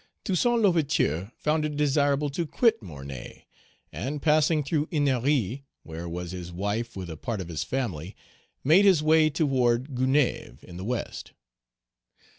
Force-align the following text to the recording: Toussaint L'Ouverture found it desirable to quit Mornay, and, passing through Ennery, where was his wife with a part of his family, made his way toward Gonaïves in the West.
Toussaint 0.23 0.59
L'Ouverture 0.63 1.31
found 1.37 1.63
it 1.63 1.77
desirable 1.77 2.31
to 2.31 2.47
quit 2.47 2.81
Mornay, 2.81 3.45
and, 3.91 4.19
passing 4.19 4.63
through 4.63 4.87
Ennery, 4.91 5.61
where 5.83 6.09
was 6.09 6.31
his 6.31 6.51
wife 6.51 6.97
with 6.97 7.07
a 7.07 7.17
part 7.17 7.39
of 7.39 7.49
his 7.49 7.63
family, 7.63 8.15
made 8.63 8.83
his 8.85 9.03
way 9.03 9.29
toward 9.29 9.89
Gonaïves 9.91 10.63
in 10.63 10.77
the 10.77 10.83
West. 10.85 11.33